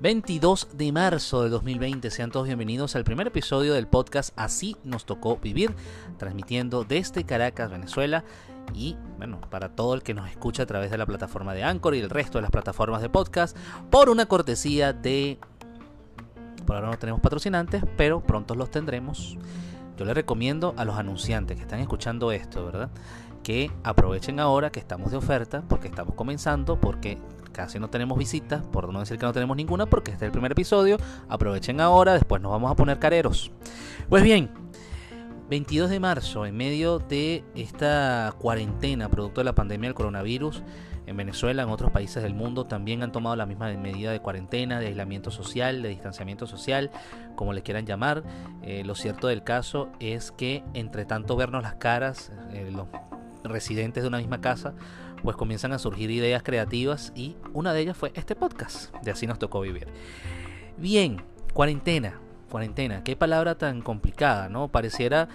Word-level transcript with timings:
22 0.00 0.68
de 0.72 0.92
marzo 0.92 1.42
de 1.42 1.50
2020, 1.50 2.10
sean 2.10 2.30
todos 2.30 2.46
bienvenidos 2.46 2.96
al 2.96 3.04
primer 3.04 3.26
episodio 3.26 3.74
del 3.74 3.86
podcast 3.86 4.32
Así 4.36 4.76
nos 4.84 5.04
tocó 5.04 5.36
vivir, 5.36 5.74
transmitiendo 6.16 6.84
desde 6.84 7.24
Caracas, 7.24 7.70
Venezuela 7.70 8.24
y 8.72 8.96
bueno, 9.18 9.38
para 9.50 9.68
todo 9.76 9.92
el 9.94 10.02
que 10.02 10.14
nos 10.14 10.30
escucha 10.30 10.62
a 10.62 10.66
través 10.66 10.90
de 10.90 10.96
la 10.96 11.04
plataforma 11.04 11.52
de 11.52 11.64
Anchor 11.64 11.94
y 11.94 12.00
el 12.00 12.08
resto 12.08 12.38
de 12.38 12.42
las 12.42 12.50
plataformas 12.50 13.02
de 13.02 13.10
podcast, 13.10 13.54
por 13.90 14.08
una 14.08 14.24
cortesía 14.24 14.94
de... 14.94 15.38
Por 16.66 16.76
ahora 16.76 16.90
no 16.90 16.98
tenemos 16.98 17.20
patrocinantes, 17.20 17.84
pero 17.98 18.22
pronto 18.22 18.54
los 18.54 18.70
tendremos. 18.70 19.36
Yo 19.98 20.04
les 20.06 20.14
recomiendo 20.14 20.74
a 20.76 20.84
los 20.84 20.96
anunciantes 20.96 21.56
que 21.56 21.62
están 21.62 21.80
escuchando 21.80 22.32
esto, 22.32 22.64
¿verdad? 22.64 22.90
Que 23.44 23.70
aprovechen 23.84 24.40
ahora 24.40 24.72
que 24.72 24.80
estamos 24.80 25.12
de 25.12 25.18
oferta, 25.18 25.62
porque 25.68 25.86
estamos 25.86 26.14
comenzando, 26.14 26.80
porque 26.80 27.18
casi 27.52 27.78
no 27.78 27.88
tenemos 27.88 28.18
visitas, 28.18 28.66
por 28.66 28.92
no 28.92 28.98
decir 28.98 29.18
que 29.18 29.26
no 29.26 29.32
tenemos 29.32 29.56
ninguna, 29.56 29.86
porque 29.86 30.10
este 30.10 30.24
es 30.24 30.28
el 30.28 30.32
primer 30.32 30.50
episodio. 30.50 30.96
Aprovechen 31.28 31.80
ahora, 31.80 32.14
después 32.14 32.42
nos 32.42 32.50
vamos 32.50 32.72
a 32.72 32.74
poner 32.74 32.98
careros. 32.98 33.52
Pues 34.08 34.24
bien, 34.24 34.50
22 35.48 35.90
de 35.90 36.00
marzo, 36.00 36.46
en 36.46 36.56
medio 36.56 36.98
de 36.98 37.44
esta 37.54 38.34
cuarentena 38.38 39.08
producto 39.08 39.40
de 39.40 39.44
la 39.44 39.54
pandemia 39.54 39.88
del 39.88 39.94
coronavirus, 39.94 40.62
en 41.06 41.16
Venezuela, 41.16 41.62
en 41.62 41.68
otros 41.68 41.90
países 41.90 42.22
del 42.22 42.34
mundo 42.34 42.64
también 42.64 43.02
han 43.02 43.12
tomado 43.12 43.36
la 43.36 43.44
misma 43.44 43.70
medida 43.74 44.10
de 44.10 44.20
cuarentena, 44.20 44.80
de 44.80 44.86
aislamiento 44.86 45.30
social, 45.30 45.82
de 45.82 45.90
distanciamiento 45.90 46.46
social, 46.46 46.90
como 47.36 47.52
le 47.52 47.62
quieran 47.62 47.84
llamar. 47.84 48.22
Eh, 48.62 48.84
lo 48.84 48.94
cierto 48.94 49.28
del 49.28 49.44
caso 49.44 49.90
es 50.00 50.32
que 50.32 50.64
entre 50.72 51.04
tanto 51.04 51.36
vernos 51.36 51.62
las 51.62 51.74
caras, 51.74 52.32
eh, 52.52 52.70
los 52.72 52.86
residentes 53.44 54.02
de 54.02 54.08
una 54.08 54.18
misma 54.18 54.40
casa, 54.40 54.74
pues 55.22 55.36
comienzan 55.36 55.72
a 55.72 55.78
surgir 55.78 56.10
ideas 56.10 56.42
creativas 56.42 57.12
y 57.14 57.36
una 57.52 57.72
de 57.72 57.80
ellas 57.80 57.96
fue 57.96 58.12
este 58.14 58.34
podcast, 58.34 58.94
de 59.02 59.10
así 59.10 59.26
nos 59.26 59.38
tocó 59.38 59.60
vivir. 59.60 59.88
Bien, 60.76 61.22
cuarentena, 61.52 62.20
cuarentena, 62.50 63.04
qué 63.04 63.16
palabra 63.16 63.56
tan 63.56 63.80
complicada, 63.80 64.48
¿no? 64.48 64.68
Pareciera 64.68 65.28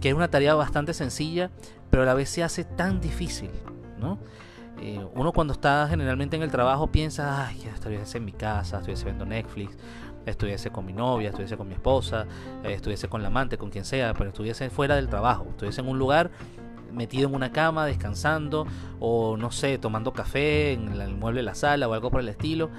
que 0.00 0.08
es 0.08 0.14
una 0.14 0.28
tarea 0.28 0.54
bastante 0.54 0.94
sencilla, 0.94 1.50
pero 1.90 2.02
a 2.02 2.06
la 2.06 2.14
vez 2.14 2.28
se 2.28 2.42
hace 2.42 2.64
tan 2.64 3.00
difícil, 3.00 3.50
¿no? 3.98 4.18
Eh, 4.80 5.04
uno 5.14 5.32
cuando 5.32 5.54
está 5.54 5.86
generalmente 5.88 6.36
en 6.36 6.42
el 6.42 6.50
trabajo 6.50 6.88
piensa, 6.88 7.46
ay, 7.46 7.62
estuviese 7.72 8.18
en 8.18 8.24
mi 8.26 8.32
casa, 8.32 8.78
estuviese 8.78 9.04
viendo 9.06 9.24
Netflix, 9.24 9.76
estuviese 10.26 10.70
con 10.70 10.84
mi 10.84 10.92
novia, 10.92 11.30
estuviese 11.30 11.56
con 11.56 11.68
mi 11.68 11.74
esposa, 11.74 12.26
eh, 12.62 12.72
estuviese 12.74 13.08
con 13.08 13.22
la 13.22 13.28
amante, 13.28 13.56
con 13.56 13.70
quien 13.70 13.84
sea, 13.84 14.12
pero 14.12 14.28
estuviese 14.30 14.68
fuera 14.70 14.96
del 14.96 15.08
trabajo, 15.08 15.46
estuviese 15.50 15.80
en 15.80 15.88
un 15.88 15.98
lugar 15.98 16.30
metido 16.92 17.28
en 17.28 17.34
una 17.34 17.52
cama 17.52 17.86
descansando 17.86 18.66
o 19.00 19.36
no 19.36 19.50
sé, 19.50 19.78
tomando 19.78 20.12
café 20.12 20.72
en 20.72 21.00
el 21.00 21.14
mueble 21.14 21.40
de 21.40 21.44
la 21.44 21.54
sala 21.54 21.88
o 21.88 21.94
algo 21.94 22.10
por 22.10 22.20
el 22.20 22.28
estilo. 22.28 22.70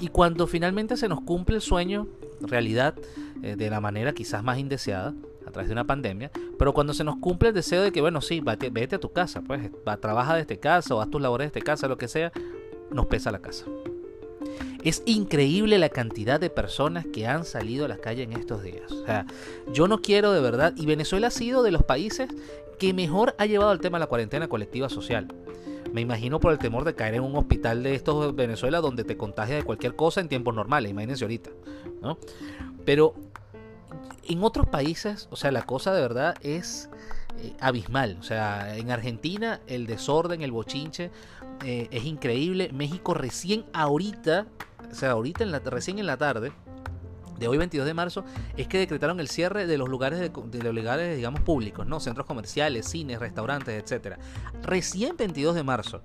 Y 0.00 0.08
cuando 0.08 0.46
finalmente 0.46 0.96
se 0.96 1.08
nos 1.08 1.20
cumple 1.20 1.56
el 1.56 1.62
sueño, 1.62 2.08
realidad, 2.40 2.94
eh, 3.42 3.56
de 3.56 3.70
la 3.70 3.80
manera 3.80 4.12
quizás 4.12 4.42
más 4.42 4.58
indeseada, 4.58 5.14
a 5.46 5.50
través 5.50 5.68
de 5.68 5.72
una 5.72 5.84
pandemia, 5.84 6.30
pero 6.58 6.72
cuando 6.72 6.94
se 6.94 7.04
nos 7.04 7.16
cumple 7.16 7.50
el 7.50 7.54
deseo 7.54 7.82
de 7.82 7.92
que, 7.92 8.00
bueno, 8.00 8.20
sí, 8.20 8.40
vete, 8.40 8.96
a 8.96 8.98
tu 8.98 9.12
casa, 9.12 9.42
pues 9.42 9.70
va, 9.86 9.96
trabaja 9.96 10.34
desde 10.34 10.58
casa 10.58 10.94
o 10.94 11.00
haz 11.00 11.10
tus 11.10 11.20
labores 11.20 11.52
desde 11.52 11.62
casa, 11.62 11.88
lo 11.88 11.98
que 11.98 12.08
sea, 12.08 12.32
nos 12.90 13.06
pesa 13.06 13.30
la 13.30 13.40
casa. 13.40 13.66
Es 14.82 15.02
increíble 15.06 15.78
la 15.78 15.88
cantidad 15.88 16.40
de 16.40 16.50
personas 16.50 17.06
que 17.06 17.26
han 17.26 17.44
salido 17.44 17.84
a 17.84 17.88
la 17.88 17.98
calle 17.98 18.22
en 18.24 18.32
estos 18.32 18.62
días. 18.62 18.90
O 18.90 19.04
sea, 19.04 19.26
yo 19.72 19.86
no 19.86 20.02
quiero 20.02 20.32
de 20.32 20.40
verdad, 20.40 20.74
y 20.76 20.86
Venezuela 20.86 21.28
ha 21.28 21.30
sido 21.30 21.62
de 21.62 21.70
los 21.70 21.84
países 21.84 22.28
que 22.78 22.92
mejor 22.92 23.34
ha 23.38 23.46
llevado 23.46 23.72
el 23.72 23.80
tema 23.80 23.98
de 23.98 24.00
la 24.00 24.08
cuarentena 24.08 24.48
colectiva 24.48 24.88
social. 24.88 25.28
Me 25.92 26.00
imagino 26.00 26.40
por 26.40 26.52
el 26.52 26.58
temor 26.58 26.84
de 26.84 26.94
caer 26.94 27.14
en 27.14 27.22
un 27.22 27.36
hospital 27.36 27.82
de 27.82 27.94
estos 27.94 28.26
de 28.26 28.32
Venezuela 28.32 28.80
donde 28.80 29.04
te 29.04 29.16
contagia 29.16 29.56
de 29.56 29.62
cualquier 29.62 29.94
cosa 29.94 30.20
en 30.20 30.28
tiempos 30.28 30.54
normales, 30.54 30.90
imagínense 30.90 31.24
ahorita, 31.24 31.50
¿no? 32.00 32.18
Pero 32.84 33.14
en 34.24 34.42
otros 34.42 34.66
países, 34.66 35.28
o 35.30 35.36
sea, 35.36 35.52
la 35.52 35.62
cosa 35.62 35.92
de 35.92 36.00
verdad 36.00 36.34
es 36.40 36.88
eh, 37.38 37.52
abismal. 37.60 38.16
O 38.20 38.22
sea, 38.22 38.76
en 38.76 38.90
Argentina 38.90 39.60
el 39.66 39.86
desorden, 39.86 40.42
el 40.42 40.52
bochinche 40.52 41.10
eh, 41.64 41.88
es 41.90 42.04
increíble. 42.04 42.70
México 42.72 43.14
recién 43.14 43.64
ahorita, 43.72 44.46
o 44.90 44.94
sea, 44.94 45.12
ahorita 45.12 45.44
en 45.44 45.52
la, 45.52 45.58
recién 45.60 45.98
en 45.98 46.06
la 46.06 46.16
tarde, 46.16 46.52
de 47.38 47.48
hoy 47.48 47.58
22 47.58 47.86
de 47.86 47.94
marzo 47.94 48.24
es 48.56 48.68
que 48.68 48.78
decretaron 48.78 49.18
el 49.18 49.26
cierre 49.26 49.66
de 49.66 49.76
los 49.76 49.88
lugares 49.88 50.20
de, 50.20 50.62
los 50.62 50.74
lugares 50.74 51.16
digamos 51.16 51.40
públicos, 51.40 51.86
¿no? 51.86 51.98
Centros 51.98 52.26
comerciales, 52.26 52.86
cines, 52.88 53.18
restaurantes, 53.18 53.82
etcétera. 53.82 54.18
Recién 54.62 55.16
22 55.16 55.56
de 55.56 55.62
marzo 55.64 56.02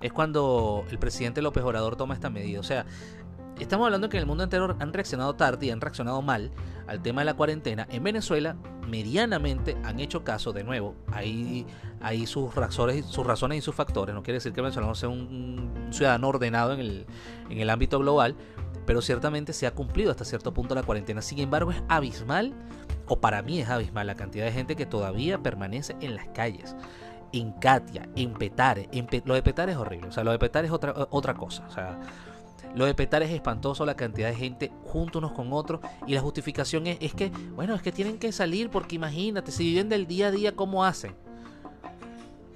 es 0.00 0.12
cuando 0.12 0.84
el 0.90 0.98
presidente 0.98 1.42
López 1.42 1.62
Obrador 1.64 1.96
toma 1.96 2.14
esta 2.14 2.30
medida, 2.30 2.60
o 2.60 2.62
sea, 2.62 2.86
Estamos 3.58 3.84
hablando 3.84 4.08
que 4.08 4.16
en 4.16 4.22
el 4.22 4.26
mundo 4.26 4.44
entero 4.44 4.76
han 4.80 4.92
reaccionado 4.92 5.34
tarde 5.34 5.66
y 5.66 5.70
han 5.70 5.80
reaccionado 5.80 6.20
mal 6.22 6.50
al 6.88 7.00
tema 7.02 7.20
de 7.20 7.26
la 7.26 7.34
cuarentena. 7.34 7.86
En 7.90 8.02
Venezuela, 8.02 8.56
medianamente 8.88 9.76
han 9.84 10.00
hecho 10.00 10.24
caso, 10.24 10.52
de 10.52 10.64
nuevo, 10.64 10.96
hay, 11.12 11.64
hay 12.00 12.26
sus, 12.26 12.52
razones, 12.54 13.04
y 13.56 13.60
sus 13.60 13.74
factores. 13.74 14.14
No 14.14 14.22
quiere 14.22 14.36
decir 14.38 14.52
que 14.52 14.60
Venezuela 14.60 14.88
no 14.88 14.94
sea 14.94 15.08
un 15.08 15.88
ciudadano 15.90 16.28
ordenado 16.28 16.72
en 16.72 16.80
el, 16.80 17.06
en 17.48 17.58
el 17.58 17.70
ámbito 17.70 18.00
global, 18.00 18.34
pero 18.86 19.00
ciertamente 19.00 19.52
se 19.52 19.66
ha 19.66 19.70
cumplido 19.72 20.10
hasta 20.10 20.24
cierto 20.24 20.52
punto 20.52 20.74
la 20.74 20.82
cuarentena. 20.82 21.22
Sin 21.22 21.38
embargo, 21.38 21.70
es 21.70 21.82
abismal, 21.88 22.52
o 23.06 23.20
para 23.20 23.42
mí 23.42 23.60
es 23.60 23.68
abismal, 23.68 24.06
la 24.06 24.16
cantidad 24.16 24.44
de 24.44 24.52
gente 24.52 24.76
que 24.76 24.84
todavía 24.84 25.42
permanece 25.42 25.96
en 26.00 26.16
las 26.16 26.26
calles. 26.28 26.74
En 27.32 27.52
Katia, 27.52 28.08
en 28.16 28.34
Petare. 28.34 28.88
En 28.92 29.08
lo 29.24 29.34
de 29.34 29.42
Petare 29.42 29.72
es 29.72 29.78
horrible. 29.78 30.08
O 30.08 30.12
sea, 30.12 30.24
lo 30.24 30.32
de 30.32 30.38
Petare 30.38 30.66
es 30.66 30.72
otra, 30.72 30.94
otra 31.10 31.34
cosa. 31.34 31.66
O 31.66 31.70
sea, 31.70 31.98
lo 32.74 32.86
de 32.86 32.94
Petare 32.94 33.26
es 33.26 33.30
espantoso, 33.30 33.86
la 33.86 33.94
cantidad 33.94 34.28
de 34.28 34.34
gente 34.34 34.72
juntos 34.84 35.20
unos 35.20 35.32
con 35.32 35.52
otros. 35.52 35.80
Y 36.06 36.14
la 36.14 36.20
justificación 36.20 36.86
es, 36.86 36.98
es 37.00 37.14
que, 37.14 37.30
bueno, 37.54 37.74
es 37.74 37.82
que 37.82 37.92
tienen 37.92 38.18
que 38.18 38.32
salir 38.32 38.70
porque 38.70 38.96
imagínate, 38.96 39.52
si 39.52 39.64
viven 39.64 39.88
del 39.88 40.06
día 40.06 40.28
a 40.28 40.30
día, 40.30 40.56
¿cómo 40.56 40.84
hacen? 40.84 41.14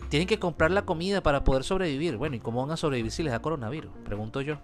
Tienen 0.09 0.27
que 0.27 0.39
comprar 0.39 0.71
la 0.71 0.83
comida 0.83 1.23
para 1.23 1.45
poder 1.45 1.65
sobrevivir. 1.65 2.17
Bueno, 2.17 2.37
¿y 2.37 2.41
cómo 2.41 2.63
van 2.63 2.73
a 2.73 2.77
sobrevivir 2.77 3.13
si 3.13 3.23
les 3.23 3.33
da 3.33 3.41
coronavirus? 3.41 3.93
Pregunto 4.05 4.41
yo. 4.41 4.59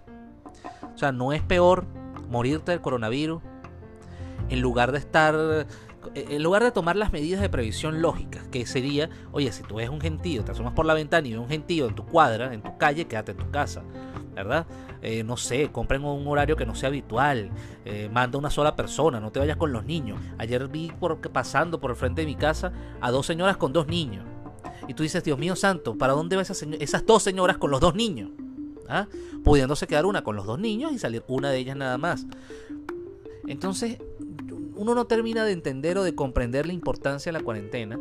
O 0.93 0.97
sea, 0.97 1.11
no 1.11 1.33
es 1.33 1.41
peor 1.41 1.85
morirte 2.29 2.71
del 2.71 2.81
coronavirus 2.81 3.41
en 4.49 4.61
lugar 4.61 4.91
de 4.91 4.97
estar 4.97 5.67
en 6.13 6.43
lugar 6.43 6.63
de 6.63 6.71
tomar 6.71 6.95
las 6.95 7.11
medidas 7.11 7.41
de 7.41 7.49
previsión 7.49 8.01
lógicas, 8.01 8.47
que 8.49 8.65
sería, 8.65 9.09
oye, 9.31 9.51
si 9.51 9.63
tú 9.63 9.75
ves 9.75 9.89
un 9.89 9.99
gentío, 9.99 10.43
te 10.43 10.51
asomas 10.51 10.73
por 10.73 10.85
la 10.85 10.93
ventana 10.93 11.27
y 11.27 11.31
ves 11.31 11.39
un 11.39 11.49
gentío 11.49 11.87
en 11.87 11.95
tu 11.95 12.05
cuadra, 12.05 12.53
en 12.53 12.61
tu 12.61 12.77
calle, 12.77 13.05
quédate 13.05 13.31
en 13.31 13.37
tu 13.37 13.49
casa, 13.49 13.83
¿verdad? 14.35 14.67
Eh, 15.01 15.23
no 15.23 15.37
sé, 15.37 15.69
compren 15.71 16.03
un 16.03 16.27
horario 16.27 16.55
que 16.55 16.65
no 16.65 16.75
sea 16.75 16.89
habitual, 16.89 17.49
eh, 17.85 18.09
manda 18.11 18.37
una 18.37 18.49
sola 18.49 18.75
persona, 18.75 19.19
no 19.19 19.31
te 19.31 19.39
vayas 19.39 19.57
con 19.57 19.71
los 19.71 19.85
niños. 19.85 20.19
Ayer 20.37 20.67
vi 20.67 20.91
por, 20.99 21.19
pasando 21.31 21.79
por 21.79 21.91
el 21.91 21.97
frente 21.97 22.21
de 22.21 22.27
mi 22.27 22.35
casa 22.35 22.71
a 23.01 23.11
dos 23.11 23.25
señoras 23.25 23.57
con 23.57 23.73
dos 23.73 23.87
niños. 23.87 24.23
Y 24.87 24.93
tú 24.93 25.03
dices, 25.03 25.23
Dios 25.23 25.39
mío 25.39 25.55
santo, 25.55 25.97
¿para 25.97 26.13
dónde 26.13 26.35
van 26.35 26.43
esas, 26.43 26.61
esas 26.61 27.05
dos 27.05 27.23
señoras 27.23 27.57
con 27.57 27.71
los 27.71 27.79
dos 27.79 27.95
niños? 27.95 28.29
¿ah? 28.87 29.07
pudiéndose 29.43 29.87
quedar 29.87 30.05
una 30.05 30.23
con 30.23 30.35
los 30.35 30.45
dos 30.45 30.59
niños 30.59 30.91
y 30.91 30.99
salir 30.99 31.23
una 31.27 31.51
de 31.51 31.57
ellas 31.59 31.77
nada 31.77 31.97
más. 31.97 32.25
Entonces, 33.47 33.99
uno 34.75 34.95
no 34.95 35.05
termina 35.05 35.45
de 35.45 35.51
entender 35.51 35.97
o 35.97 36.03
de 36.03 36.15
comprender 36.15 36.65
la 36.65 36.73
importancia 36.73 37.31
de 37.31 37.37
la 37.37 37.43
cuarentena 37.43 37.99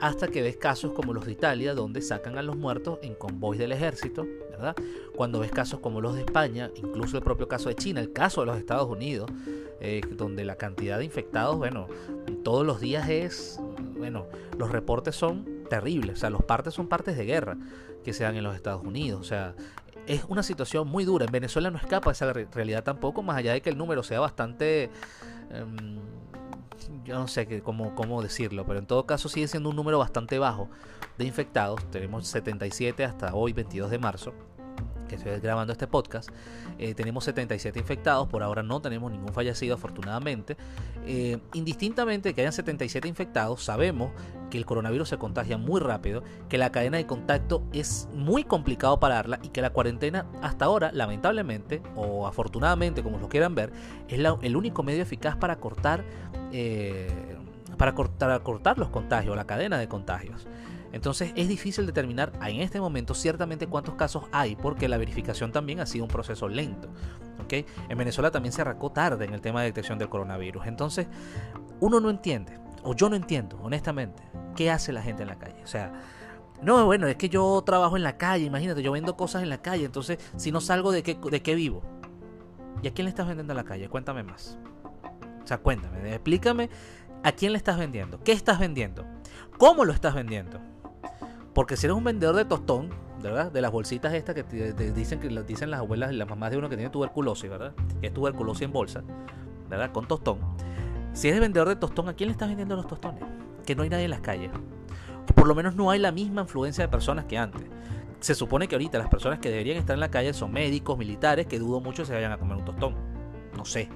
hasta 0.00 0.28
que 0.28 0.42
ves 0.42 0.56
casos 0.56 0.92
como 0.92 1.14
los 1.14 1.24
de 1.24 1.32
Italia, 1.32 1.74
donde 1.74 2.02
sacan 2.02 2.36
a 2.36 2.42
los 2.42 2.56
muertos 2.56 2.98
en 3.02 3.14
convoys 3.14 3.58
del 3.58 3.72
ejército, 3.72 4.26
Cuando 5.16 5.40
ves 5.40 5.50
casos 5.50 5.80
como 5.80 6.00
los 6.00 6.14
de 6.14 6.22
España, 6.22 6.70
incluso 6.76 7.16
el 7.16 7.22
propio 7.22 7.48
caso 7.48 7.68
de 7.68 7.74
China, 7.74 8.00
el 8.00 8.12
caso 8.12 8.40
de 8.40 8.46
los 8.46 8.58
Estados 8.58 8.88
Unidos, 8.88 9.30
eh, 9.80 10.00
donde 10.12 10.44
la 10.44 10.56
cantidad 10.56 10.98
de 10.98 11.04
infectados, 11.04 11.56
bueno, 11.56 11.88
todos 12.42 12.64
los 12.66 12.80
días 12.80 13.08
es, 13.08 13.60
bueno, 13.96 14.26
los 14.58 14.70
reportes 14.70 15.14
son 15.16 15.64
terribles, 15.68 16.18
o 16.18 16.20
sea, 16.20 16.30
los 16.30 16.42
partes 16.42 16.74
son 16.74 16.88
partes 16.88 17.16
de 17.16 17.24
guerra 17.24 17.56
que 18.04 18.12
se 18.12 18.24
dan 18.24 18.36
en 18.36 18.44
los 18.44 18.54
Estados 18.54 18.84
Unidos, 18.84 19.20
o 19.20 19.24
sea, 19.24 19.54
es 20.06 20.24
una 20.28 20.42
situación 20.42 20.88
muy 20.88 21.04
dura. 21.04 21.24
En 21.24 21.32
Venezuela 21.32 21.70
no 21.70 21.78
escapa 21.78 22.12
esa 22.12 22.32
realidad 22.32 22.84
tampoco, 22.84 23.22
más 23.22 23.36
allá 23.36 23.52
de 23.52 23.62
que 23.62 23.70
el 23.70 23.78
número 23.78 24.02
sea 24.02 24.20
bastante... 24.20 24.90
Em, 25.50 25.98
yo 27.04 27.18
no 27.18 27.28
sé 27.28 27.62
cómo, 27.62 27.94
cómo 27.94 28.22
decirlo, 28.22 28.64
pero 28.66 28.78
en 28.78 28.86
todo 28.86 29.06
caso 29.06 29.28
sigue 29.28 29.48
siendo 29.48 29.70
un 29.70 29.76
número 29.76 29.98
bastante 29.98 30.38
bajo 30.38 30.68
de 31.18 31.24
infectados. 31.24 31.84
Tenemos 31.90 32.26
77 32.28 33.04
hasta 33.04 33.34
hoy, 33.34 33.52
22 33.52 33.90
de 33.90 33.98
marzo 33.98 34.34
que 35.08 35.16
estoy 35.16 35.38
grabando 35.40 35.72
este 35.72 35.86
podcast, 35.86 36.30
eh, 36.78 36.94
tenemos 36.94 37.24
77 37.24 37.78
infectados, 37.78 38.28
por 38.28 38.42
ahora 38.42 38.62
no 38.62 38.80
tenemos 38.80 39.10
ningún 39.10 39.32
fallecido 39.32 39.74
afortunadamente. 39.74 40.56
Eh, 41.06 41.38
indistintamente 41.52 42.30
de 42.30 42.34
que 42.34 42.40
hayan 42.40 42.52
77 42.52 43.06
infectados, 43.08 43.62
sabemos 43.62 44.12
que 44.50 44.58
el 44.58 44.66
coronavirus 44.66 45.10
se 45.10 45.18
contagia 45.18 45.58
muy 45.58 45.80
rápido, 45.80 46.22
que 46.48 46.58
la 46.58 46.70
cadena 46.70 46.96
de 46.96 47.06
contacto 47.06 47.64
es 47.72 48.08
muy 48.14 48.44
complicado 48.44 49.00
pararla 49.00 49.38
y 49.42 49.48
que 49.48 49.60
la 49.62 49.70
cuarentena 49.70 50.26
hasta 50.42 50.64
ahora, 50.64 50.90
lamentablemente 50.92 51.82
o 51.96 52.26
afortunadamente, 52.26 53.02
como 53.02 53.18
lo 53.18 53.28
quieran 53.28 53.54
ver, 53.54 53.72
es 54.08 54.18
el 54.42 54.56
único 54.56 54.82
medio 54.82 55.02
eficaz 55.02 55.36
para 55.36 55.56
cortar, 55.56 56.04
eh, 56.52 57.36
para 57.76 57.94
cortar, 57.94 58.42
cortar 58.42 58.78
los 58.78 58.88
contagios, 58.90 59.36
la 59.36 59.46
cadena 59.46 59.78
de 59.78 59.88
contagios. 59.88 60.46
Entonces 60.94 61.32
es 61.34 61.48
difícil 61.48 61.86
determinar 61.86 62.32
en 62.46 62.60
este 62.60 62.80
momento 62.80 63.14
ciertamente 63.14 63.66
cuántos 63.66 63.96
casos 63.96 64.26
hay 64.30 64.54
porque 64.54 64.86
la 64.88 64.96
verificación 64.96 65.50
también 65.50 65.80
ha 65.80 65.86
sido 65.86 66.04
un 66.04 66.10
proceso 66.10 66.48
lento. 66.48 66.88
¿okay? 67.42 67.66
En 67.88 67.98
Venezuela 67.98 68.30
también 68.30 68.52
se 68.52 68.60
arrancó 68.60 68.92
tarde 68.92 69.24
en 69.24 69.34
el 69.34 69.40
tema 69.40 69.60
de 69.60 69.66
detección 69.66 69.98
del 69.98 70.08
coronavirus. 70.08 70.68
Entonces 70.68 71.08
uno 71.80 71.98
no 71.98 72.10
entiende, 72.10 72.60
o 72.84 72.94
yo 72.94 73.10
no 73.10 73.16
entiendo, 73.16 73.58
honestamente, 73.60 74.22
qué 74.54 74.70
hace 74.70 74.92
la 74.92 75.02
gente 75.02 75.22
en 75.22 75.28
la 75.30 75.36
calle. 75.36 75.60
O 75.64 75.66
sea, 75.66 75.92
no, 76.62 76.86
bueno, 76.86 77.08
es 77.08 77.16
que 77.16 77.28
yo 77.28 77.60
trabajo 77.66 77.96
en 77.96 78.04
la 78.04 78.16
calle, 78.16 78.44
imagínate, 78.44 78.80
yo 78.80 78.92
vendo 78.92 79.16
cosas 79.16 79.42
en 79.42 79.48
la 79.48 79.60
calle, 79.60 79.86
entonces 79.86 80.18
si 80.36 80.52
no 80.52 80.60
salgo, 80.60 80.92
¿de 80.92 81.02
qué, 81.02 81.18
de 81.28 81.42
qué 81.42 81.56
vivo? 81.56 81.82
¿Y 82.82 82.86
a 82.86 82.94
quién 82.94 83.06
le 83.06 83.08
estás 83.08 83.26
vendiendo 83.26 83.52
en 83.52 83.56
la 83.56 83.64
calle? 83.64 83.88
Cuéntame 83.88 84.22
más. 84.22 84.58
O 85.42 85.46
sea, 85.46 85.58
cuéntame, 85.58 86.14
explícame 86.14 86.70
a 87.24 87.32
quién 87.32 87.50
le 87.50 87.58
estás 87.58 87.78
vendiendo, 87.78 88.22
qué 88.22 88.30
estás 88.30 88.60
vendiendo, 88.60 89.04
cómo 89.58 89.84
lo 89.84 89.92
estás 89.92 90.14
vendiendo. 90.14 90.60
Porque 91.54 91.76
si 91.76 91.86
eres 91.86 91.96
un 91.96 92.04
vendedor 92.04 92.34
de 92.34 92.44
tostón, 92.44 92.90
¿verdad? 93.22 93.50
De 93.50 93.60
las 93.60 93.70
bolsitas 93.70 94.12
estas 94.12 94.34
que 94.34 94.42
te, 94.42 94.92
dicen 94.92 95.20
que 95.20 95.28
dicen 95.44 95.70
las 95.70 95.80
abuelas 95.80 96.12
y 96.12 96.16
las 96.16 96.28
mamás 96.28 96.50
de 96.50 96.58
uno 96.58 96.68
que 96.68 96.76
tiene 96.76 96.90
tuberculosis, 96.90 97.48
¿verdad? 97.48 97.72
Que 98.00 98.08
es 98.08 98.12
tuberculosis 98.12 98.62
en 98.62 98.72
bolsa, 98.72 99.02
¿verdad? 99.70 99.92
Con 99.92 100.06
tostón. 100.06 100.38
Si 101.12 101.28
eres 101.28 101.40
vendedor 101.40 101.68
de 101.68 101.76
tostón, 101.76 102.08
¿a 102.08 102.14
quién 102.14 102.28
le 102.28 102.32
estás 102.32 102.48
vendiendo 102.48 102.74
los 102.74 102.88
tostones? 102.88 103.22
Que 103.64 103.76
no 103.76 103.84
hay 103.84 103.88
nadie 103.88 104.04
en 104.04 104.10
las 104.10 104.20
calles. 104.20 104.50
O 105.30 105.32
por 105.32 105.46
lo 105.46 105.54
menos 105.54 105.76
no 105.76 105.90
hay 105.90 106.00
la 106.00 106.10
misma 106.10 106.42
influencia 106.42 106.84
de 106.84 106.88
personas 106.88 107.24
que 107.26 107.38
antes. 107.38 107.62
Se 108.18 108.34
supone 108.34 108.66
que 108.66 108.74
ahorita 108.74 108.98
las 108.98 109.08
personas 109.08 109.38
que 109.38 109.48
deberían 109.48 109.76
estar 109.76 109.94
en 109.94 110.00
la 110.00 110.10
calle 110.10 110.34
son 110.34 110.52
médicos, 110.52 110.98
militares, 110.98 111.46
que 111.46 111.58
dudo 111.58 111.80
mucho 111.80 112.04
se 112.04 112.12
vayan 112.12 112.32
a 112.32 112.38
comer 112.38 112.56
un 112.56 112.64
tostón. 112.64 112.94
No 113.56 113.64
sé. 113.64 113.88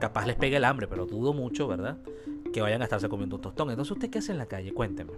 Capaz 0.00 0.26
les 0.26 0.36
pegue 0.36 0.56
el 0.56 0.64
hambre, 0.64 0.88
pero 0.88 1.06
dudo 1.06 1.34
mucho, 1.34 1.68
¿verdad? 1.68 1.98
Que 2.52 2.62
vayan 2.62 2.80
a 2.80 2.84
estarse 2.84 3.08
comiendo 3.08 3.36
un 3.36 3.42
tostón. 3.42 3.70
Entonces, 3.70 3.92
¿usted 3.92 4.10
qué 4.10 4.18
hace 4.18 4.32
en 4.32 4.38
la 4.38 4.46
calle? 4.46 4.72
Cuénteme. 4.72 5.12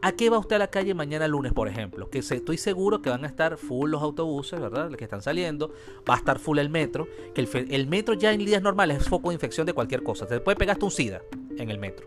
¿A 0.00 0.12
qué 0.12 0.30
va 0.30 0.38
usted 0.38 0.56
a 0.56 0.58
la 0.60 0.70
calle 0.70 0.94
mañana 0.94 1.26
lunes, 1.26 1.52
por 1.52 1.66
ejemplo? 1.66 2.08
Que 2.08 2.20
estoy 2.20 2.56
seguro 2.56 3.02
que 3.02 3.10
van 3.10 3.24
a 3.24 3.26
estar 3.26 3.56
full 3.56 3.90
los 3.90 4.00
autobuses, 4.00 4.60
¿verdad? 4.60 4.88
Los 4.88 4.96
que 4.96 5.04
están 5.04 5.22
saliendo. 5.22 5.72
Va 6.08 6.14
a 6.14 6.18
estar 6.18 6.38
full 6.38 6.58
el 6.58 6.70
metro. 6.70 7.08
Que 7.34 7.40
el, 7.40 7.86
metro 7.88 8.14
ya 8.14 8.32
en 8.32 8.44
días 8.44 8.62
normales 8.62 8.98
es 8.98 9.08
foco 9.08 9.30
de 9.30 9.34
infección 9.34 9.66
de 9.66 9.72
cualquier 9.72 10.04
cosa. 10.04 10.26
Te 10.26 10.38
puede 10.40 10.56
pegar 10.56 10.74
hasta 10.74 10.84
un 10.84 10.92
SIDA 10.92 11.22
en 11.56 11.70
el 11.70 11.78
metro. 11.78 12.04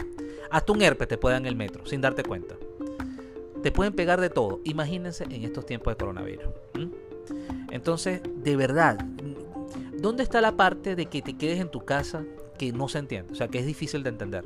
Hasta 0.49 0.71
un 0.71 0.81
herpes 0.81 1.09
te 1.09 1.17
puede 1.17 1.33
dar 1.33 1.41
en 1.41 1.47
el 1.47 1.55
metro, 1.57 1.85
sin 1.85 1.99
darte 1.99 2.23
cuenta. 2.23 2.55
Te 3.61 3.71
pueden 3.73 3.94
pegar 3.94 4.21
de 4.21 4.29
todo. 4.29 4.61
Imagínense 4.63 5.25
en 5.25 5.44
estos 5.44 5.65
tiempos 5.65 5.91
de 5.91 5.97
coronavirus. 5.97 6.45
Entonces, 7.71 8.21
de 8.37 8.55
verdad, 8.55 9.05
¿dónde 9.97 10.23
está 10.23 10.39
la 10.39 10.55
parte 10.55 10.95
de 10.95 11.07
que 11.07 11.21
te 11.21 11.37
quedes 11.37 11.59
en 11.59 11.69
tu 11.69 11.83
casa 11.83 12.23
que 12.57 12.71
no 12.71 12.87
se 12.87 12.99
entiende? 12.99 13.33
O 13.33 13.35
sea, 13.35 13.49
que 13.49 13.59
es 13.59 13.65
difícil 13.65 14.01
de 14.03 14.09
entender. 14.09 14.45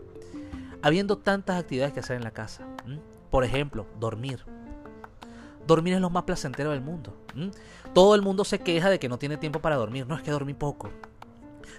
Habiendo 0.81 1.19
tantas 1.19 1.59
actividades 1.59 1.93
que 1.93 1.99
hacer 1.99 2.17
en 2.17 2.23
la 2.23 2.31
casa. 2.31 2.67
Por 3.35 3.43
ejemplo, 3.43 3.85
dormir. 3.99 4.39
Dormir 5.67 5.95
es 5.95 5.99
lo 5.99 6.09
más 6.09 6.23
placentero 6.23 6.71
del 6.71 6.79
mundo. 6.79 7.17
Todo 7.93 8.15
el 8.15 8.21
mundo 8.21 8.45
se 8.45 8.59
queja 8.59 8.89
de 8.89 8.97
que 8.97 9.09
no 9.09 9.19
tiene 9.19 9.35
tiempo 9.35 9.59
para 9.59 9.75
dormir. 9.75 10.07
No 10.07 10.15
es 10.15 10.21
que 10.21 10.31
dormí 10.31 10.53
poco. 10.53 10.89